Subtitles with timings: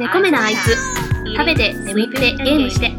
[0.00, 0.76] 猫目なあいつ
[1.36, 2.92] 食べて眠ってゲームして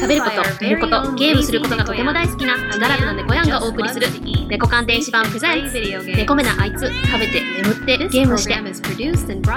[0.00, 4.06] 食べること寝ることゲームすることがとても大好きな自堕落な猫やんがお送りする
[4.48, 5.80] 猫鑑電子版プレゼンツ
[6.16, 8.54] 猫目なあいつ食べて眠ってゲームして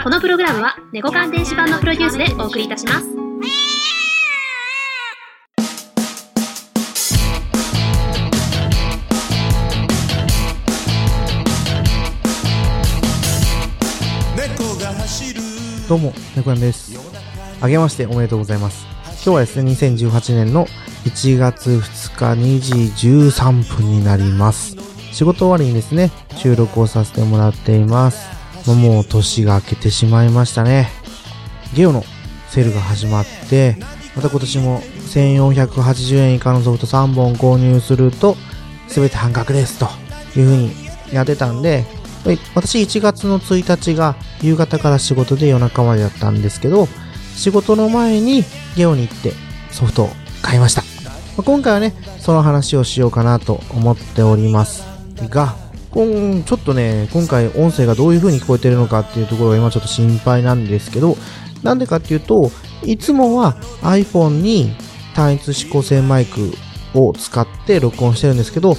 [0.04, 3.19] このプログラムは猫鑑電子版のプロデュースでお送りいたします
[15.90, 17.00] どうも、猫やんです。
[17.62, 18.86] あげましておめでとうございます。
[19.06, 20.68] 今日はですね、2018年の
[21.06, 24.76] 1月2日2時13分になります。
[25.12, 28.30] 仕事終わりにですね、収録をさせてもらっています。
[28.68, 30.92] もう年が明けてしまいましたね。
[31.74, 32.06] ゲオの
[32.50, 33.76] セールが始まって、
[34.16, 38.38] また今年も1480円以下のソフト3本購入すると、
[38.88, 39.88] すべて半額ですと
[40.40, 40.72] いう風に
[41.12, 41.84] やってたんで、
[42.56, 46.88] 私1月の1日が夕方から仕事で夜中までだったんですけど、
[47.36, 48.44] 仕事の前に
[48.76, 49.34] ゲオに行って
[49.72, 50.10] ソフトを
[50.42, 50.84] 買いました。
[51.38, 54.86] ま今回はね、その話をしようかなと思っております
[55.30, 55.56] が、
[55.92, 61.18] こんちょっとね、今回音声がどういう風に聞こえてるのかっていうところが今ちょっと心配なんですけど、
[61.64, 62.52] なんでかっていうと、
[62.84, 64.76] いつもは iPhone に
[65.16, 66.54] 単一指向性マイク
[66.94, 68.78] を使って録音してるんですけど、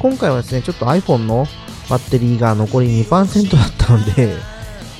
[0.00, 1.46] 今回はですね、ちょっと iPhone の
[1.90, 4.36] バッテリーが残り2%だったので、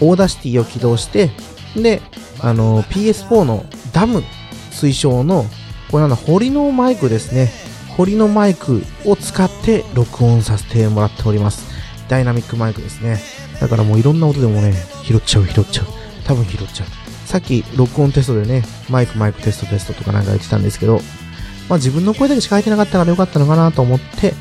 [0.00, 1.30] Audacity を起動して、
[1.76, 2.02] で、
[2.40, 4.24] あの、PS4 のダム
[4.72, 5.46] 推奨の、
[5.90, 7.50] これなんだ、 HORI のマイクですね。
[7.96, 11.68] HORI のマイクを使って録音させてもらっております。
[12.08, 13.20] ダイナミックマイクですね。
[13.60, 14.74] だからもういろんな音でもね、
[15.04, 15.86] 拾っちゃう、拾っちゃう。
[16.24, 16.88] 多分拾っちゃう。
[17.26, 21.00] さっき録音テストでね、マイクマイクテストテストとかなんか言ってたんですけど、
[21.68, 24.34] まあ自分の声だけしか入ってなかったからよかったのかなと思って、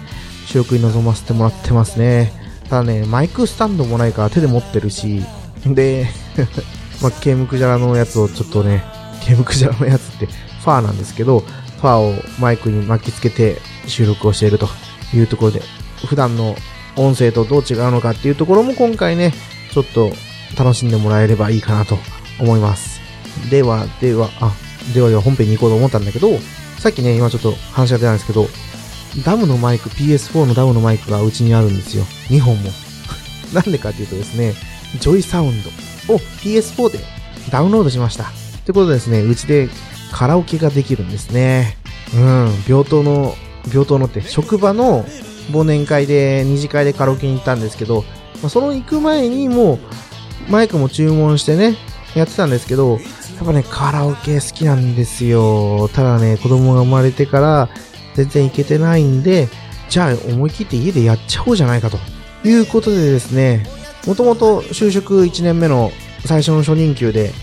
[0.47, 2.38] 収録に臨ませてもらってますね。
[2.69, 5.23] ただね、マイクスタンドもないから手で持ってるし、
[5.65, 6.07] で、
[7.01, 8.83] まあ、ケムクジャラのやつをちょっとね、
[9.21, 14.69] ケムクジャラのやつってファーなんですけど、ファーをマイクに巻きつけて収録をしていると
[15.13, 15.61] いうところで、
[16.05, 16.55] 普段の
[16.95, 19.33] 音声とどう違うのかっていうところも今回ね、
[19.71, 20.11] ちょっと
[20.57, 21.97] 楽しんでもらえればいいかなと
[22.39, 22.99] 思います。
[23.49, 24.53] では、では、あ、
[24.93, 26.29] ではでは本編に行こうと思ったんだけど、
[26.77, 28.47] さっきね、今ちょっと話が出たんですけど、
[29.25, 32.03] ダムのマイク、PS4 のダムのマイクがうちにあるんですよ。
[32.29, 32.71] 2本も。
[33.53, 34.53] なんでかっていうとですね、
[34.99, 35.63] ジョイサウン
[36.07, 36.99] ドを PS4 で
[37.51, 38.25] ダウンロードしました。
[38.25, 38.27] っ
[38.65, 39.69] てことでですね、うちで
[40.11, 41.77] カラオケができるんですね。
[42.13, 43.35] うん、病棟の、
[43.71, 45.05] 病棟のって、職場の
[45.51, 48.03] 忘年会で、二次会でカラオケに行ったんですけど、
[48.41, 49.79] まあ、その行く前にもう、
[50.51, 51.75] マイクも注文してね、
[52.15, 55.89] やってたんですけど、やっぱね、カラオケ好きなんですよ。
[55.93, 57.69] ただね、子供が生まれてから、
[58.15, 59.49] 全然行けてないんで、
[59.89, 61.97] じゃあ思い切って家でやっちゃおうじゃないかと
[62.43, 63.65] いうことでですね、
[64.05, 65.91] もともと就職1年目の
[66.25, 67.33] 最初の初任給で、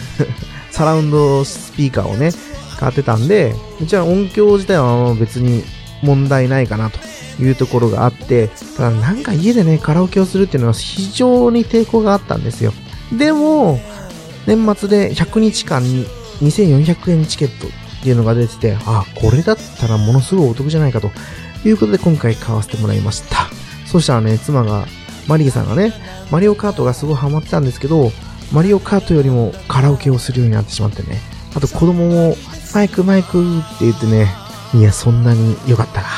[0.70, 2.32] サラウンドスピーカーをね、
[2.78, 5.64] 買ってたんで、じゃあ音響自体は別に
[6.02, 6.98] 問題ないかなと
[7.42, 12.72] いうところがあって、ただなんか家でね、カラオケをするっていうのは非常に抵抗があったんですよ。
[13.16, 13.80] でも、
[14.46, 16.06] 年末で100日間に
[16.42, 17.68] 2400円チケット
[18.02, 21.12] っていうのが出てて、あ、これだったらものすごいお得じゃないかと
[21.64, 23.46] いうことで今回買わせてもらいました。
[23.86, 24.86] そしたらね、妻が、
[25.28, 25.92] マリーさんがね、
[26.32, 28.10] マリオカートがすごいハマってたんですけど、
[28.52, 31.20] マリオカートよりもカラオケをするようになってしまってね。
[31.54, 32.36] あと子供も、
[32.74, 34.26] マイクマイクって言ってね、
[34.74, 36.08] いや、そんなに良かったか、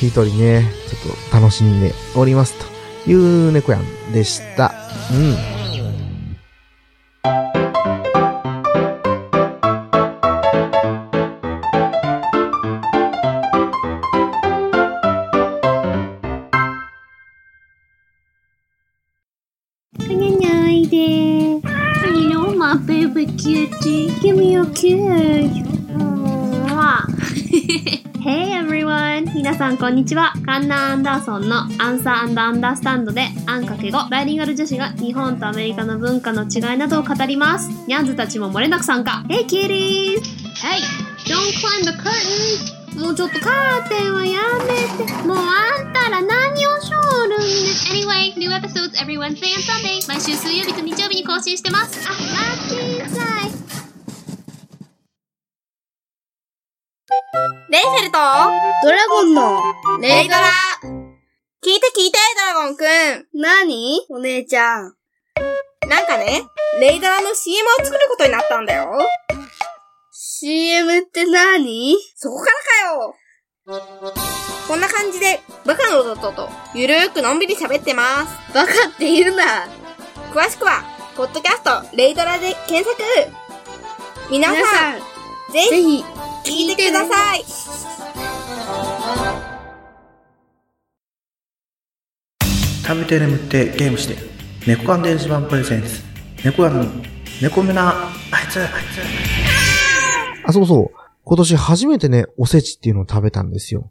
[0.00, 0.06] と。
[0.06, 2.54] 一人ね、ちょっと楽しんでおります、
[3.04, 4.72] という猫やんでした。
[5.12, 5.61] うん。
[24.82, 24.98] Kiss
[28.20, 29.32] Hey everyone!
[29.32, 30.32] 皆さんこんにちは。
[30.44, 37.70] カンナ・アンダーソンのアンサーアンダーアンダースタンドで、アンかけ語、バイリンガル女子が日本とアメリカの文化の違いなどを語ります。
[37.86, 39.24] ニャンズたちも漏れなく参加。
[39.28, 40.20] Hey kitties!
[40.58, 40.82] Hey!
[41.30, 43.00] Don't climb the curtain!
[43.00, 45.12] もうちょっとカーテンはやめて。
[45.28, 47.46] もうあんたら何をしょるんね
[47.92, 50.04] Anyway, new episodes every Wednesday and Sunday.
[50.08, 52.00] 毎週水曜日と日曜日に更新してます。
[52.04, 52.16] あ、マ
[52.64, 53.31] ッチンさい。
[57.72, 58.18] レイフェルト
[58.84, 59.62] ドラゴンの、
[60.02, 60.42] レイドラ
[61.64, 62.86] 聞いて聞いて、ドラゴンくん
[63.32, 63.98] 何？
[64.10, 64.94] お姉ちゃん。
[65.88, 66.42] なんかね、
[66.82, 68.90] レイドラの CM を作ることになったんだよ。
[70.12, 71.96] CM って何？
[72.14, 72.52] そこから
[72.90, 73.16] かよ
[74.68, 78.52] こんな感じで、バカの弟と、ゆるーくのんびり喋ってます。
[78.52, 79.66] バカって言うな。
[80.34, 80.82] 詳しくは、
[81.16, 83.02] ポッドキャスト、レイドラで検索
[84.30, 84.58] 皆さ
[84.92, 84.98] ん、
[85.54, 86.04] ぜひ
[86.44, 87.44] 聞いてください。
[92.84, 94.16] 食べて眠ってゲームして
[94.66, 96.02] 猫缶電子版プレゼンツ
[96.44, 96.84] 猫缶の
[97.40, 98.72] 猫目なあいつあいつ。
[100.44, 100.98] あそうそう。
[101.24, 103.90] 今年初めてねおせちっていうのを食べたんですよ。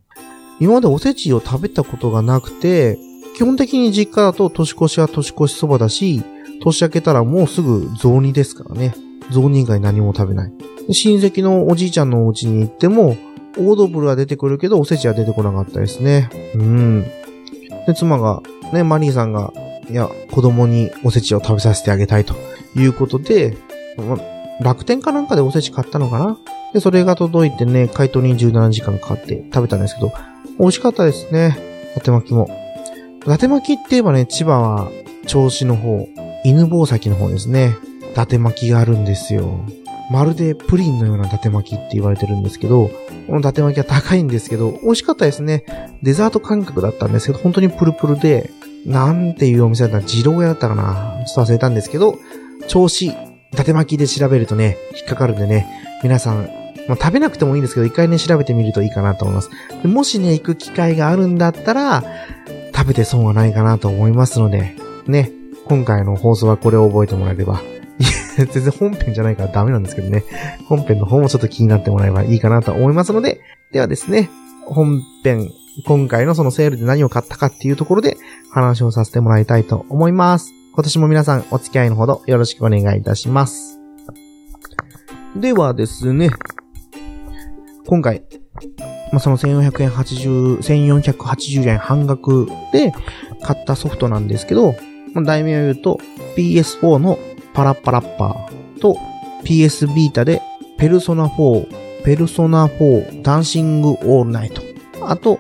[0.60, 2.98] 今までおせちを食べたことがなくて
[3.36, 6.22] 基本的に実家だと年越しは年越しそばだし
[6.62, 8.94] 年明けたらもうすぐ雑煮ですからね
[9.30, 10.54] 雑煮以外何も食べない
[10.92, 13.18] 親戚のおじいちゃんのお家に行っても
[13.58, 17.06] オードブルは出てくるけどおせちは出てこなかったですねうん
[17.88, 18.42] で妻が
[18.72, 19.52] ね、マリーさんが、
[19.90, 22.36] いや、子供におせちを食べさせてあげたいと
[22.74, 23.58] いうことで、
[24.62, 26.38] 楽天かなんかでおせち買ったのかな？
[26.74, 30.14] で、それが届いてね、解凍に17時間かかって食べたんですけど、
[30.58, 31.58] 美味しかったですね。
[31.92, 32.50] 伊達巻きも。
[33.24, 34.92] 伊達巻きって言えばね、千葉は
[35.26, 36.08] 銚子の方、
[36.46, 37.76] 犬吠埼の方ですね。
[38.12, 39.66] 伊達巻きがあるんですよ。
[40.12, 42.90] まるでプリンのような伊達巻きって言われてるんですけど、
[43.28, 45.64] この伊達巻きは高いんですけど、美味しかったですね。
[46.04, 48.50] デザート感覚だったんですけど、本当にプルプルで、
[48.86, 52.18] なんていうお店だったら、二郎屋だったかなちょっと忘れたんですけど、
[52.68, 53.14] 調子、伊
[53.56, 55.68] 達巻きで調べるとね、引っかかるんでね、
[56.04, 56.50] 皆さん、
[56.90, 59.50] まあ、食べなくてもいいんですけど、一回ね、調べてみるといいかなと思います。
[59.88, 62.04] もしね、行く機会があるんだったら、
[62.76, 64.76] 食べて損はないかなと思いますので、
[65.08, 65.32] ね、
[65.66, 67.62] 今回の放送はこれを覚えてもらえれば、
[68.46, 70.24] 全然本編じゃないからダメなんですけどね、
[70.68, 73.42] 本編の方もちょっと気になってもらえばいいかなと思いますので、
[73.72, 74.30] ではですね、
[74.66, 75.50] 本編、
[75.86, 78.18] 今回のそのセールで何を買ったかっていうところで
[78.52, 80.54] 話をさせてもらいたいと思います。
[80.74, 83.80] 今年も皆さんお付き合いのほどよろしくお願いいたします。
[85.36, 86.30] ではですね、
[87.88, 88.24] 今回、
[89.12, 92.94] まあ、その1480、1480円半額で
[93.42, 94.76] 買ったソフトなんですけど、
[95.14, 96.00] まあ、題名を言うと
[96.38, 97.18] PS4 の
[97.54, 98.98] パラッパラッパーと
[99.44, 100.42] PS ビータで
[100.78, 104.62] ペルソナ4、ペルソナ4ダンシングオールナイト。
[105.04, 105.38] あと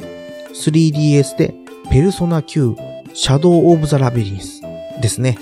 [0.54, 1.54] 3DS で
[1.90, 2.76] ペルソナ Q
[3.14, 4.62] シャドウオブザラビリンス
[5.02, 5.38] ですね。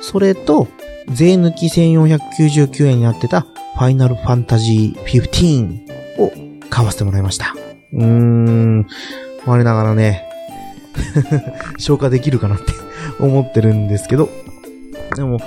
[0.00, 0.68] それと
[1.08, 6.32] 税抜き1499円になってたファイナルファンタジー15を
[6.68, 7.54] 買わせてもらいました。
[7.92, 8.86] うーん、
[9.46, 10.24] 我ながらね、
[11.78, 12.72] 消化できるかなって
[13.20, 14.28] 思ってるんですけど、
[15.14, 15.38] でも、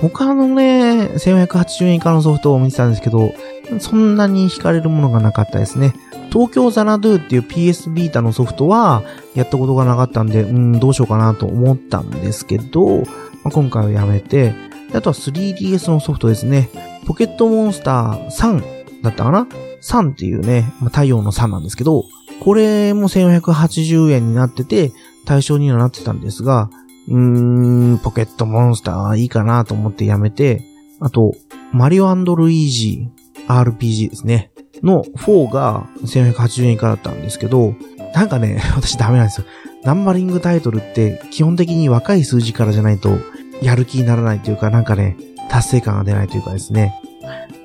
[0.00, 3.34] 他のね、1480円以下のソフトを見てたんですけど、
[3.80, 5.94] そんなに惹かれるものがなかったですね。
[6.30, 9.02] 東京ザナドゥっていう PS ビータのソフトは、
[9.34, 13.04] やったことがなかったんで、うん、どうしようかなと思ったんですけど、ま
[13.46, 14.54] あ、今回はやめて、
[14.94, 16.70] あとは 3DS のソフトですね。
[17.06, 19.48] ポケットモンスター3だったかな
[19.82, 22.04] ?3 っていうね、まあ、太陽の3なんですけど、
[22.40, 24.92] これも1480円になってて、
[25.24, 26.70] 対象にはなってたんですが、
[27.08, 30.62] うーん、ポケットモンスターはいいかなと思ってやめて、
[31.00, 31.32] あと、
[31.72, 34.50] マリオルイージー RPG ですね。
[34.82, 37.74] の4が1480円以下だったんですけど、
[38.14, 39.46] なんかね、 私ダメなんですよ。
[39.84, 43.18] ナンバリングタイトルって基本的に若い数字からじゃないと
[43.62, 45.16] やる気にならないというか、なんかね、
[45.48, 46.94] 達成感が出ないというかですね。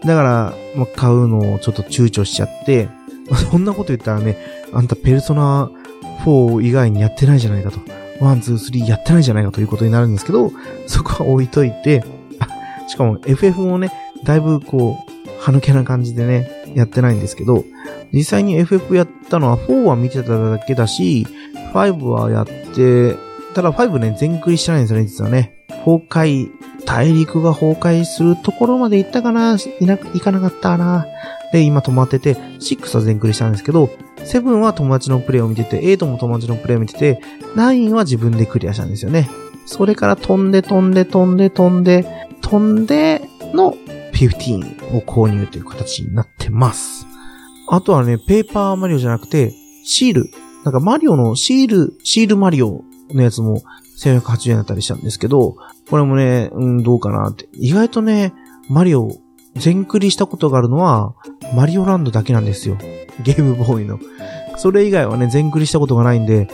[0.06, 2.88] だから、ま、買うのをちょっと躊躇しちゃって、
[3.30, 4.38] ま そんなこと言ったらね、
[4.74, 5.70] あんたペルソナ
[6.26, 7.80] 4以外にやってないじゃないかと。
[8.24, 10.52] ワン、ツー、スリーやってないじゃないかということになるんですけど、
[10.88, 12.04] そこは置いといて、
[12.40, 13.92] あ、しかも FF もね、
[14.24, 17.66] だいぶこう、歯抜けな感じでね、やってないんですけど、
[18.12, 21.28] 実際に FF やったのは4は見てただけだし、
[21.74, 23.16] 5はやって、
[23.54, 25.54] ただ5ね、全クリしてないんですよね、実はね。
[25.86, 26.50] 崩壊、
[26.86, 29.58] 大陸が崩壊するところまで行ったかな？
[29.80, 31.06] いな、行かなかったな。
[31.52, 37.22] で、今止まってて、6は全クリしたんですけど、7は友達のプレイを見てて、8も友達のプレイを見てて、
[37.56, 39.30] 9は自分でクリアしたんですよね。
[39.66, 42.06] それから飛んで飛んで飛んで飛んで、
[42.42, 43.22] 飛んで
[43.54, 43.76] の
[44.14, 47.06] 15を購入という形になってます。
[47.70, 49.54] あとはね、ペーパーマリオじゃなくて、
[49.86, 50.30] シール。
[50.64, 53.62] なんかマリオのシール、シールマリオのやつも
[54.00, 55.56] 1180円だったりしたんですけど、
[55.90, 57.48] これもね、うん、どうかなって。
[57.54, 58.34] 意外とね、
[58.70, 59.12] マリオ、
[59.56, 61.14] 全クリしたことがあるのは、
[61.56, 62.78] マリオランドだけなんですよ。
[63.24, 64.00] ゲームボーイの。
[64.58, 66.48] それ以外はね、全クリしたことがないんで、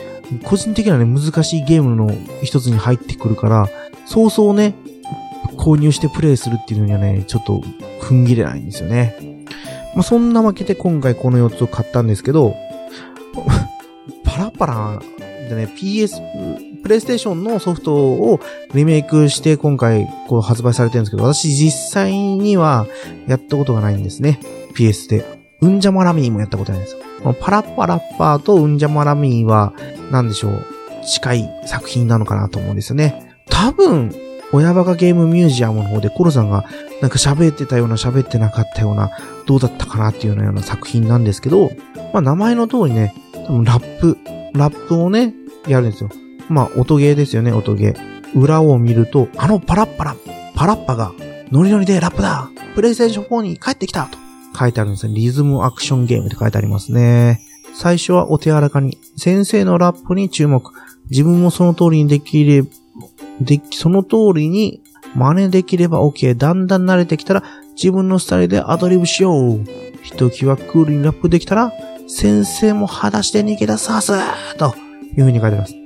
[0.44, 2.12] 個人的にはね、難しいゲームの
[2.44, 3.70] 一つに入ってくるから、
[4.06, 4.76] そうそうね、
[5.58, 7.62] 購入してプレイするっていうのにはね、ちょっと
[8.02, 9.46] 踏ん切れないんですよね。
[9.96, 12.56] まあ、そんなわけで今回この4つを買ったんですけど、
[14.24, 15.02] パラパラ
[15.50, 16.20] でね、PS、
[16.90, 18.40] プレイステーションのソフトを
[18.74, 22.88] リメイクして今回こう発売されてるんですけど、私実際には
[23.28, 24.40] やったことがないんですね。
[24.74, 25.24] PS で。
[25.62, 27.02] うんじゃまラミーもやったことないんですよ。
[27.22, 29.72] このパラッパラッパーとうんじゃまラミーは、
[30.10, 30.66] なんでしょう、
[31.06, 33.36] 近い作品なのかなと思うんですよね。
[33.52, 34.12] 多分、
[34.52, 36.66] 親バカゲームミュージアムの方でコロさんが
[37.04, 39.12] なんか喋ってたような喋ってなかったような、
[39.46, 41.70] どうだったかなっていうような作品なんですけど、
[42.14, 43.14] まあ名前の通りね、
[43.46, 44.18] 多分ラップ、
[44.54, 45.36] ラップをね、
[45.68, 46.10] やるんですよ。
[46.50, 48.40] まあ音ゲーですよね、音ゲー。
[48.40, 50.16] 裏を見ると、あのパラッパラ、
[50.56, 51.14] パラッパが
[51.52, 54.18] ノリノリでラップだプレイステーション4に帰ってきたと
[54.58, 55.14] 書いてあるんですね。
[55.14, 57.42] リズムアクションゲームって書いてありますね。
[57.74, 60.72] 最初はお手柔らかに、先生のラップに注目。
[61.10, 62.68] 自分もその通りにできれば、
[63.42, 64.82] で、その通りに
[65.16, 66.36] 真似できれば OK。
[66.36, 67.44] だんだん慣れてきたら
[67.76, 69.64] 自分のスタイルでアドリブしよう。
[70.04, 71.72] ひときわクールにラップできたら
[72.08, 74.14] 先生も裸足で逃げ出さす
[74.58, 74.74] と
[75.06, 75.79] いう風に書いてます。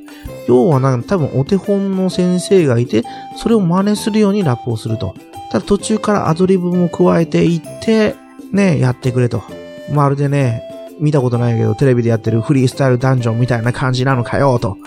[0.48, 3.04] 要はなんか多分お手本の先生がいて、
[3.38, 5.16] それを真似するようにラップをすると。
[5.52, 8.16] ただ途中からアドリブも加えていって、
[8.52, 9.44] ね、やってくれと。
[9.92, 10.64] まるでね、
[11.00, 14.78] 見たことないけど、テレビでやってるフリースタイルダンジョンみたいな感じなのかよ、と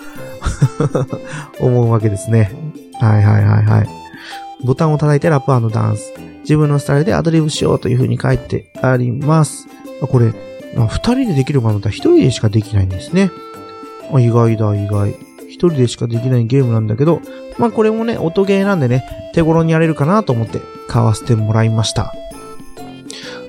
[1.61, 2.53] 思うわけですね。
[3.01, 3.89] はいはいはいはい。
[4.65, 6.13] ボタンを叩いてラップダンス。
[6.41, 9.67] 自分のスタイルでアドリブしようという風に書いてあります。
[10.01, 10.33] これ、
[10.77, 13.31] 二人でできるかとったら一人でしかできないんですね。
[14.19, 15.26] 意外だ意外。
[15.57, 17.23] 一人でしかできないゲームなんだけど、
[17.57, 22.15] まあこれもね、音ゲーなんでね、手頃にやれるかなと思って買わせてもらいました。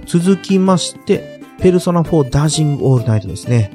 [0.05, 3.71] 続きまして、ペルソナ4ダージングオールナイトですね。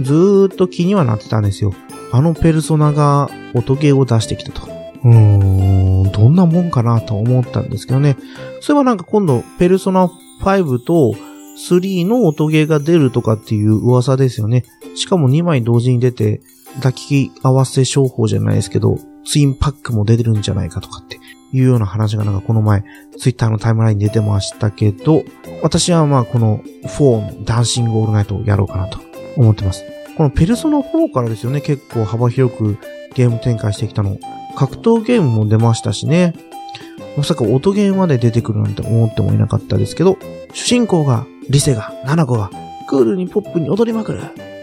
[0.00, 1.74] ずーっと気にはなってたんですよ。
[2.12, 4.66] あのペルソナが音ゲーを出してきたと。
[5.04, 8.16] うーん、どんなもんかなと思ったんですけどね。
[8.60, 11.14] そういえばなんか今度、ペルソナ5と
[11.58, 14.64] 3の音ゲーが出るとかっていう噂ですよね。
[14.94, 16.40] しかも2枚同時に出て、
[16.76, 21.18] 抱き合わせ商法じゃないですけど、ツインパックも出てるんじゃないかとかって
[21.52, 22.84] いうような話がなんかこの前、
[23.18, 25.24] ツイッターのタイムラインに出てましたけど、
[25.62, 29.00] 私はまあこの4のダンシングオールナイトをやろうかなと
[29.36, 29.84] 思ってます。
[30.16, 32.78] このペルソナ4からですよね、結構幅広く
[33.14, 34.18] ゲーム展開してきたの。
[34.56, 36.34] 格闘ゲームも出ましたしね。
[37.16, 40.18] まさか音ゲーまで出てくるなんて思ってもいなかったですけど、
[40.52, 42.50] 主人公が、リセが、ナナコが、
[42.88, 44.20] クールにポップに踊りまくる。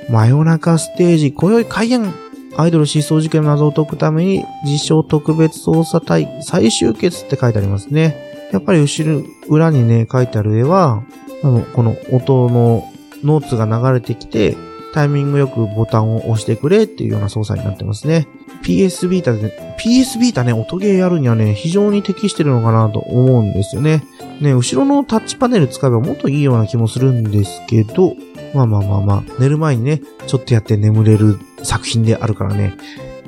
[0.10, 2.13] 真夜中ステージ、今宵開演
[2.55, 8.50] アイドル失踪事件の謎を解くために、自称特別捜査隊最終決って書いてありますね。
[8.51, 11.03] やっぱり後ろ、裏にね、書いてある絵は、
[11.43, 12.91] あの、この音の
[13.24, 14.55] ノーツが流れてきて、
[14.93, 18.27] タイミングよくボタンを押してくれっていうような操作になってますね。
[18.63, 24.03] PS ビータで、PS ビータね、音ゲーやるにはね、非常に適してるのかなと思うんですよね。
[24.39, 28.15] ね、後ろのタッチパネル使えばもっといいような気もするんですけど、
[28.53, 32.75] まあまあまあまあ、寝る前にね、ちょっとやって眠れる作品であるからね、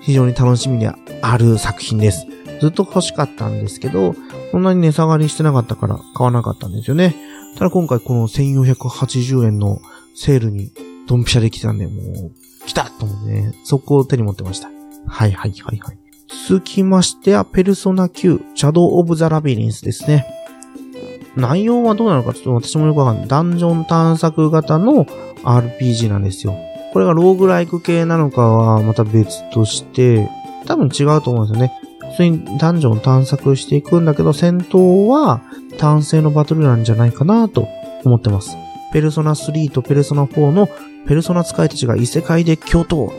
[0.01, 0.91] 非常に楽しみで
[1.21, 2.27] ある作品です。
[2.61, 4.15] ずっと欲しかったんですけど、
[4.51, 7.15] そんなに値下がりしてなかったから買わなかったんですよね。
[7.57, 9.79] ただ今回この1480円の
[10.15, 10.71] セールに
[11.07, 12.31] ドンピシャできたんで、もう、
[12.65, 14.69] 来たと思ってね、速攻手に持ってました。
[15.07, 15.99] はいはいはいはい。
[16.47, 20.25] 続きましては、ペルソナ9、シャドウ・オブ・ザ・ラビリンスですね。
[21.35, 23.27] 内容はどうなのかちょっと私もよくわかんない。
[23.27, 25.05] ダンジョン探索型の
[25.43, 26.55] RPG なんですよ。
[26.93, 30.29] これがローグライク系なのかはまた別として、
[30.65, 31.73] 多分違うと思うんですよね。
[32.11, 35.41] 普通にダンジョン探索していくんだけど、戦闘は
[35.77, 37.67] 単性のバトルなんじゃないかなと
[38.05, 38.55] 思ってます。
[38.93, 40.69] ペルソナ3とペルソナ4の
[41.07, 43.11] ペルソナ使いたちが異世界で共闘。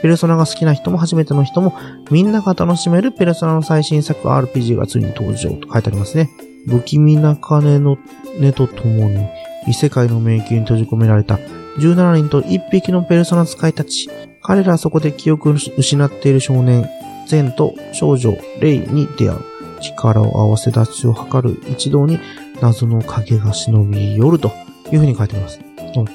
[0.00, 1.74] ペルソナが好きな人も初めての人も
[2.10, 6.30] みんなが楽しめるペルソナの最新作 RPG がついに登場と書いてありますね。
[6.66, 7.98] 不気味な鐘の
[8.40, 9.26] 音とともに
[9.66, 11.38] 異世界の迷宮に閉じ込められた
[11.78, 14.08] 17人と1匹のペルソナ使いたち。
[14.42, 16.86] 彼らはそこで記憶を失っている少年、
[17.26, 19.54] ゼンと少女、レイに出会う。
[19.80, 22.18] 力を合わせ立ちを図る一同に
[22.60, 24.52] 謎の影が忍び寄ると
[24.92, 25.60] いうふうに書いてあります。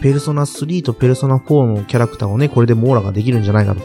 [0.01, 3.81] ペルソナ3とペルソナ4のキャラクターをね、これで網羅ができるんじゃないかと。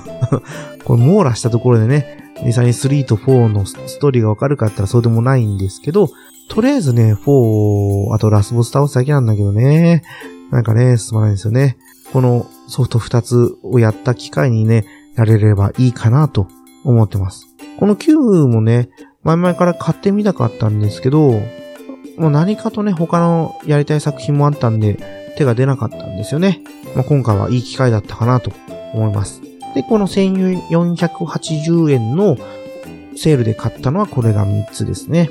[0.84, 6.08] これ網羅したところでね、実際に3と4のストーリーがわかるかって言ったらそうでもないんですけど、
[6.48, 10.02] とりあえずね、4、あとラスボス倒すだけなんだけどね、
[10.50, 11.76] なんかね、進まないんですよね。
[12.12, 14.84] このソフト2つをやった機会にね、
[15.16, 16.48] やれればいいかなと
[16.84, 17.46] 思ってます。
[17.78, 18.90] この9もね、
[19.22, 21.40] 前々から買ってみたかったんですけど、
[22.18, 26.62] もう何かとね、他のやりたい作品もあったんで、手が出なかったんですよね。
[26.94, 28.52] まあ、今回はいい機会だったかなと
[28.92, 29.40] 思います。
[29.74, 32.36] で、この1480円の
[33.16, 35.30] セールで買ったのはこれが3つですね。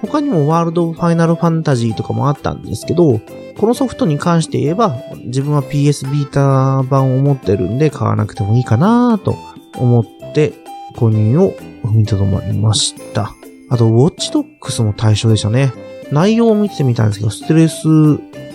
[0.00, 3.20] 他にもワールド・ファイナル・ファンタジーとかもあったんですけど、
[3.58, 9.36] このソフトに関して言えば、自分は PS ビータ版を持ってるんで買わなくてもいいかなと
[9.76, 10.52] 思って
[10.96, 13.32] 購入を踏みとどまりました。
[13.70, 15.72] あと、ウォッチドックスも対象でしたね。
[16.10, 17.84] 内容を見てみたんですけど、ストレス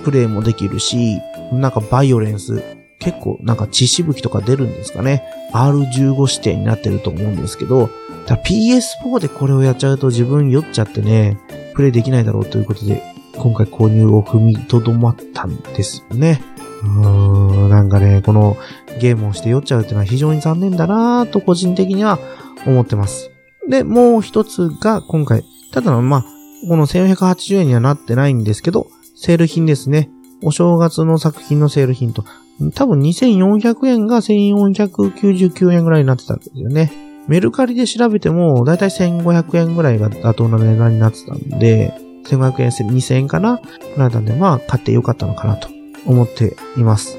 [0.03, 1.19] プレイもできるし、
[1.51, 2.61] なんかバイオレンス
[2.99, 5.23] 結構なんか血しぶきとか出るんですかね。
[5.53, 7.89] R15 指定になってると思うんですけど、
[8.27, 11.37] PS4 でこれをやっちゃうと自分酔っちゃってね、
[11.75, 13.01] プレイできないだろうということで、
[13.37, 16.41] 今回購入を踏みとどまったんですよね。
[16.83, 18.57] うーん、なんかね、この
[18.99, 22.19] ゲームをして酔っちゃうっていうのは非常に残念だなぁと個人的には
[22.65, 23.31] 思ってます。
[23.69, 26.25] で、もう一つが今回、ただの、まあ、
[26.67, 30.09] この1480円にはなってないんですけど、セール品ですね。
[30.43, 32.23] お正月の作品のセール品と、
[32.73, 36.91] 多分2400円が1499円ぐらいになってたんですよね。
[37.27, 41.93] メルカリで調べても、だいたい1500円ぐらいが妥当な値段になってたんで、
[42.25, 43.61] 1500円、2000円かな？
[43.95, 45.69] ぐらいなんで、まあ、買ってよかったのかなと
[46.05, 47.17] 思っています。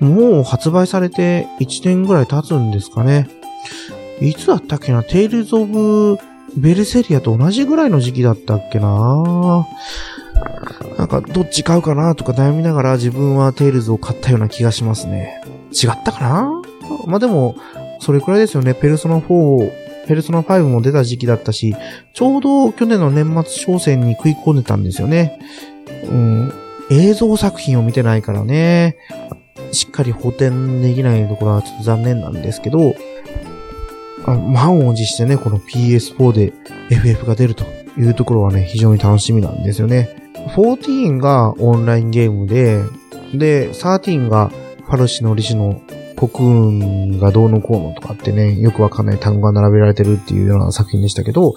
[0.00, 3.28] もう発売されて1年ぐらい経つんですかね。
[4.20, 5.02] いつだったっけな？
[5.02, 6.16] テイルズ・オブ・
[6.56, 9.66] ベルセリアと同じぐらいの時期だったっけな？
[10.98, 15.42] なんか、どっち買うかなとか悩みながら自分はテイルズを買ったような気がしますね。
[15.72, 16.62] 違ったかな？
[17.06, 17.56] まあ、でも、
[18.00, 18.74] それくらいですよね。
[18.74, 21.74] ペルソナ4、ペルソナ5も出た時期だったし、
[22.12, 25.38] ちょうど去年の年末商戦に食い込んでたんですよね。
[26.04, 26.52] うん、
[26.90, 28.96] 映像作品を見てないからね、
[29.72, 32.94] しっかり補填できないところはちょっと残念なんですけど、
[34.26, 36.52] あ満を持してね、この PS4 で
[36.90, 37.64] FF が出ると
[37.96, 40.19] いうところはね、非常に楽しみなんですよね。
[40.48, 42.82] 14がオンラインゲームで、
[43.34, 45.80] で、13がファルシのリシの
[46.16, 51.54] 国運がどうのこうのとかってね、よくわかんない単語が並べられてるっていうような作品でしたけど、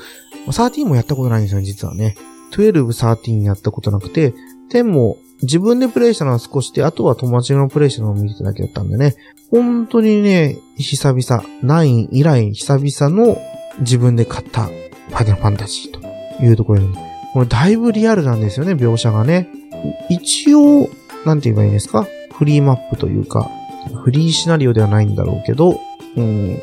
[0.47, 2.15] 13もやったことないんですよね、実はね。
[2.51, 4.33] 12、13やったことなくて、
[4.71, 9.15] 10も自分でプレイしたのは少しで、あとは友達のプレイしたのを見てただけだったんでね、
[9.51, 13.37] 本当にね、久々、9以来久々の
[13.79, 19.47] 自分で買ったファイナルファンタジーというところで、これだいぶリアルなんですよね、描写がね。
[20.09, 20.89] 一応、
[21.25, 22.07] なんて言えばいいんですか？
[22.33, 23.49] フリーマップというか、
[24.03, 25.79] フリーシナリオではないんだろうけど、
[26.15, 26.61] うん、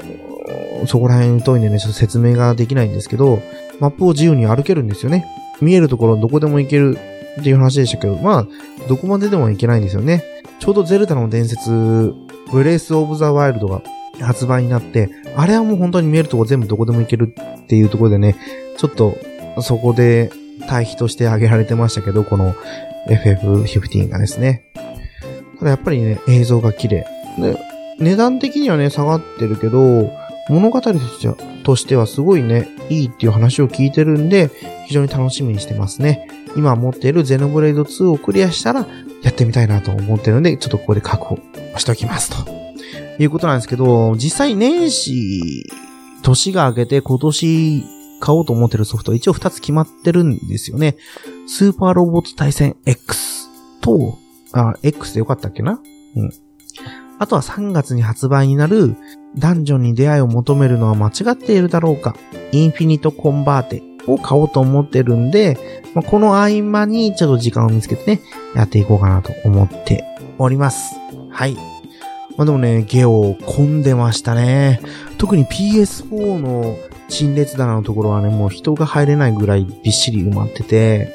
[0.86, 3.42] そこら辺遠いんでね、ちょっと説明ができないんですけど、
[3.80, 5.26] マップを自由に歩けるんですよね。
[5.60, 6.98] 見えるところどこでも行ける
[7.40, 8.46] っていう話でしたけど、まあ、
[8.88, 10.22] どこまででも行けないんですよね。
[10.58, 12.14] ちょうどゼルダの伝説、
[12.52, 13.82] ブレイス・オブ・ザ・ワイルドが
[14.20, 18.36] 発売になって、あれはもう本当に見えるとこ全部どこでも行けるっていうところでね、
[18.76, 19.16] ちょっと
[19.62, 20.30] そこで
[20.68, 22.54] 対比として挙げられてましたけど、この
[23.08, 24.64] FF15 がですね。
[25.58, 27.06] ただやっぱりね、映像が綺麗。
[27.38, 27.56] で、
[27.98, 30.10] 値段的にはね、下がってるけど、
[30.48, 30.80] 物語
[31.62, 34.50] としては、すごいね、いいっていう話を聞いてるんで、
[34.86, 36.26] 非常に楽しみにしてますね。
[36.56, 38.86] 今持っているゼノブレイド2をクリアしたら、
[39.22, 41.38] やってみたいなと思ってるので、ちょっとここで確保
[41.76, 42.30] しておきます。
[42.44, 42.50] と
[43.20, 45.66] いうことなんですけど、実際年始、
[46.22, 47.84] 年が明けて今年
[48.20, 50.96] 買おうと思ってるソフト、一応2つ決まってるんですよね。
[51.46, 53.48] スーパーロボット対戦 X
[53.80, 54.18] と、
[54.52, 55.80] あ、X でよかったっけな？
[56.16, 56.30] うん。
[57.18, 58.96] あとは3月に発売になる、
[59.36, 62.16] ダンジョンに出会いを求めるのは間違っているだろうか、
[62.52, 68.22] インフィニットコンバーテを買おうと思ってるんで、まあ、この合間にちょっと時間を見つけてね、
[68.54, 70.04] やっていこうかなと思って
[70.38, 70.94] おります。
[71.30, 71.54] はい。
[72.36, 74.80] まあ、でもね、ゲオ混んでましたね。
[75.18, 76.76] 特に PS4 の
[77.10, 81.12] 陳列棚のところはね、もう人が入れないぐらいびっしり埋まってて、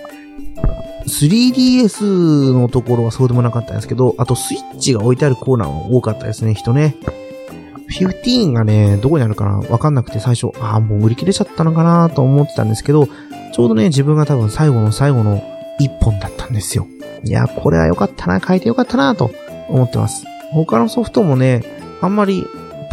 [1.07, 6.95] 3DS のところはそうでもなかったんですけど、あとスイッチが置いてあるコーナーは多かったですね、人ね。
[7.99, 13.07] 15がね、どこにあるかなわかんなくて最初、ああ、もう売り切れちゃったのかなと思ってたんですけど、
[13.53, 15.43] ちょうどね、自分が多分最後の最後の
[15.79, 16.87] 一本だったんですよ。
[17.23, 19.31] いや、これは良かったな、変えて良かったなと
[19.69, 20.25] 思ってます。
[20.51, 21.63] 他のソフトもね、
[22.01, 22.45] あんまり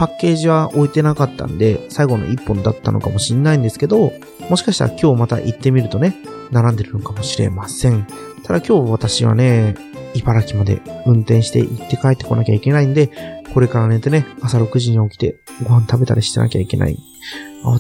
[0.03, 4.13] パッケージは置いてなかったんで、最後の一本だったのかもしれないんですけど、
[4.51, 6.17] もしかしたら今日また行ってみるとね、
[6.51, 8.05] 並んでるのかもしれません。
[8.43, 9.77] ただ今日私はね、
[10.15, 13.13] 茨城まで運転して行って帰ってこなきゃいけないんで、
[13.55, 16.99] これから寝てね、朝6時に起きてご飯食べたりしてなきゃいけない。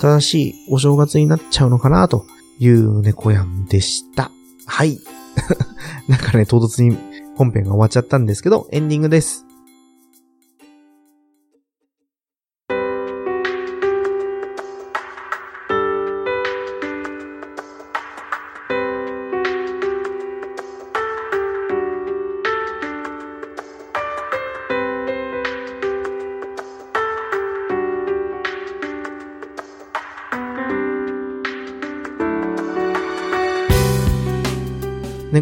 [0.00, 2.24] 新しいお正月になっちゃうのかなと
[2.60, 4.30] いう猫やんでした。
[4.66, 5.00] はい。
[6.06, 6.96] なんかね、唐突に
[7.36, 9.44] 本編が終わっちゃったんですけど、エンディングです。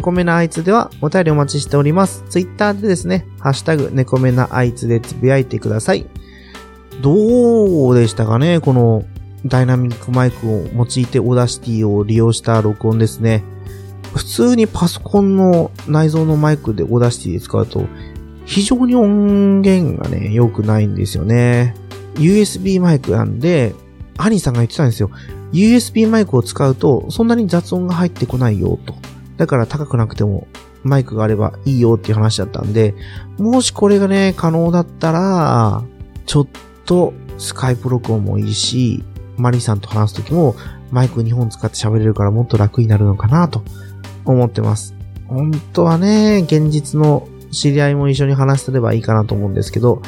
[0.01, 2.23] 猫目なあいつではお便りお待ちしております。
[2.27, 6.07] ツイッターでですね、ハッシュタグ猫目なあいつでつぶやいてください。
[7.01, 9.05] どうでしたかねこの
[9.45, 13.43] ダイナミックマイクを用いて Audacity を利用した録音ですね。
[14.15, 17.85] 普通にパソコンの内蔵のマイクで Audacity で使うと、
[18.45, 21.75] 非常に音源がね、良くないんですよね。
[22.15, 23.75] USB マイクなんで、
[24.17, 25.11] アニさんが言ってたんですよ。
[25.53, 28.95] USB マイクを使うと、そんなに雑音が入ってこないよ、と。
[29.37, 30.47] だから高くなくても、
[30.83, 32.95] マイクがあればいいよっていう話だったんで、
[33.37, 35.83] もしこれがね、可能だったら、
[36.25, 36.47] ちょっ
[36.85, 39.03] とスカイプ録音もいいし、
[39.37, 40.55] マリさんと話すときも
[40.91, 43.63] マイク2本使って喋れるからもっと楽になるのかなと
[44.25, 44.93] 思ってます。
[45.27, 50.01] 本当はね、現実の知り合いも一緒に話せればいいかなと思うんですけど、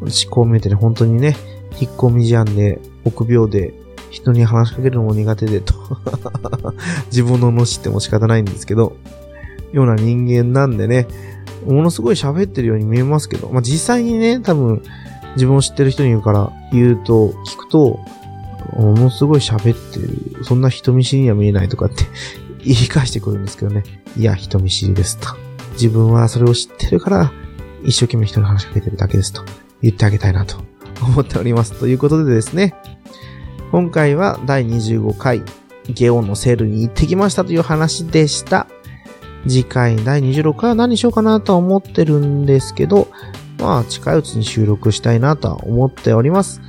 [0.00, 1.36] 思考見えてね、本当にね、
[1.80, 3.74] 引っ込み思案で、臆病で、
[4.14, 5.74] 人に話しかけるのも苦手でと。
[7.10, 8.96] 自分ののしっても仕方ないんですけど、
[9.72, 11.08] ような人間なんでね、
[11.66, 14.82] ものすごい喋ってるように見えますけど、まあ、実際にね、多分、
[15.34, 17.98] 自分を知ってる人に言うから、言うと、聞くと、
[18.76, 20.44] ものすごい喋ってる。
[20.44, 22.04] そんな人見知りには見えないとかって
[22.64, 23.82] 言い返してくるんですけどね。
[24.16, 25.28] いや、人見知りですと。
[25.72, 27.32] 自分はそれを知ってるから、
[27.84, 29.42] 一生懸命人に話しかけてるだけですと
[29.82, 30.56] 言ってあげたいなと
[31.02, 31.72] 思っております。
[31.72, 32.74] ということでですね、
[33.74, 35.42] 今回は第25回
[35.88, 38.68] ゲオのセールに行ってきましたという話でした。
[39.48, 43.08] 次回第26回は何しようかなとは思ってるんですけど、
[43.58, 46.60] まあ近いうちに収録したいなとは思っております。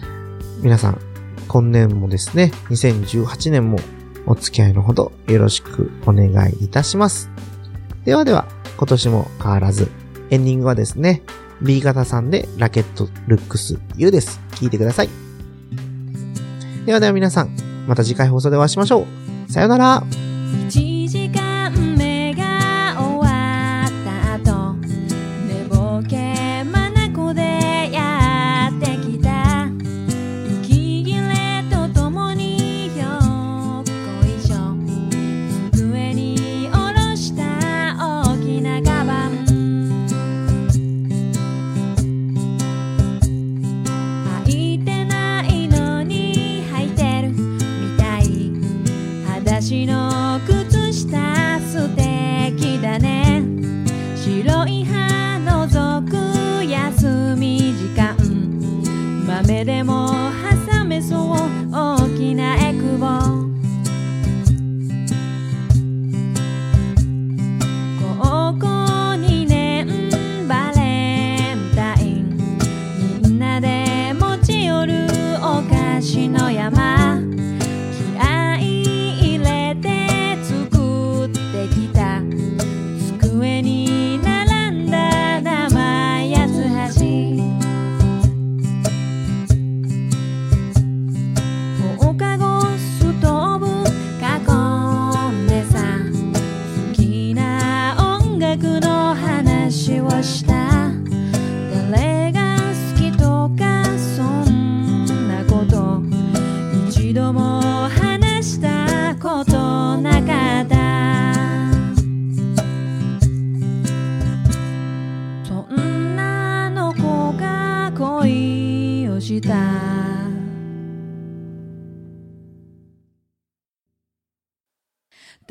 [0.63, 0.99] 皆さん、
[1.47, 3.77] 今年もですね、2018年も
[4.25, 7.29] お付き合いのほどよろしくお願いいたします。
[8.03, 9.91] ではでは、今年も変わらず、
[10.31, 11.21] エンディングはですね、
[11.61, 14.41] B 型さんでラケットルックス U です。
[14.53, 15.24] 聞いてください。
[16.85, 17.49] ではでは皆さん、
[17.87, 19.07] また次回放送でお会いしましょ
[19.47, 19.51] う。
[19.51, 20.03] さよなら。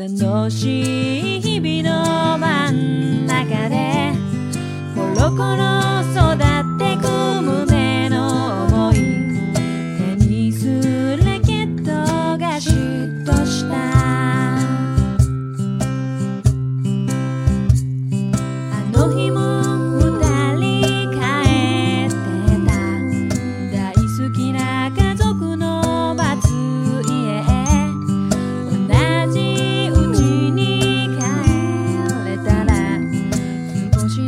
[0.09, 1.54] 楽しい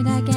[0.07, 0.36] back.